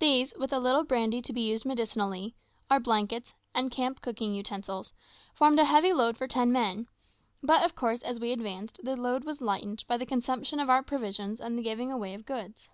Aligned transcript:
These, 0.00 0.34
with 0.36 0.52
a 0.52 0.58
little 0.58 0.82
brandy 0.82 1.22
to 1.22 1.32
be 1.32 1.42
used 1.42 1.64
medicinally, 1.64 2.34
our 2.68 2.80
blankets 2.80 3.34
and 3.54 3.70
camp 3.70 4.00
cooking 4.00 4.34
utensils, 4.34 4.92
formed 5.32 5.60
a 5.60 5.64
heavy 5.64 5.92
load 5.92 6.16
for 6.16 6.26
ten 6.26 6.50
men; 6.50 6.88
but, 7.40 7.64
of 7.64 7.76
course, 7.76 8.02
as 8.02 8.18
we 8.18 8.32
advanced, 8.32 8.80
the 8.82 8.96
load 8.96 9.22
was 9.22 9.40
lightened 9.40 9.84
by 9.86 9.96
the 9.96 10.04
consumption 10.04 10.58
of 10.58 10.68
our 10.68 10.82
provisions 10.82 11.40
and 11.40 11.56
the 11.56 11.62
giving 11.62 11.92
away 11.92 12.14
of 12.14 12.26
goods. 12.26 12.68